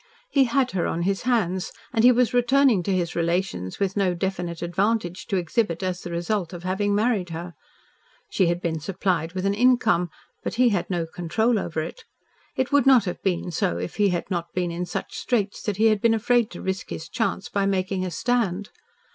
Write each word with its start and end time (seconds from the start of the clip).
He 0.31 0.45
had 0.45 0.71
her 0.71 0.87
on 0.87 1.03
his 1.03 1.21
hands 1.29 1.71
and 1.93 2.03
he 2.03 2.11
was 2.11 2.33
returning 2.33 2.81
to 2.81 2.91
his 2.91 3.15
relations 3.15 3.79
with 3.79 3.95
no 3.95 4.15
definite 4.15 4.63
advantage 4.63 5.27
to 5.27 5.35
exhibit 5.37 5.83
as 5.83 6.01
the 6.01 6.09
result 6.09 6.53
of 6.53 6.63
having 6.63 6.95
married 6.95 7.29
her. 7.29 7.53
She 8.27 8.47
had 8.47 8.61
been 8.61 8.79
supplied 8.79 9.33
with 9.33 9.45
an 9.45 9.53
income 9.53 10.09
but 10.43 10.55
he 10.55 10.69
had 10.69 10.89
no 10.89 11.05
control 11.05 11.59
over 11.59 11.83
it. 11.83 12.03
It 12.55 12.71
would 12.71 12.87
not 12.87 13.05
have 13.05 13.21
been 13.21 13.51
so 13.51 13.77
if 13.77 13.97
he 13.97 14.09
had 14.09 14.25
not 14.31 14.51
been 14.55 14.71
in 14.71 14.87
such 14.87 15.13
straits 15.19 15.61
that 15.61 15.77
he 15.77 15.85
had 15.85 16.01
been 16.01 16.15
afraid 16.15 16.49
to 16.49 16.63
risk 16.63 16.89
his 16.89 17.07
chance 17.07 17.47
by 17.47 17.67
making 17.67 18.03
a 18.03 18.09
stand. 18.09 18.71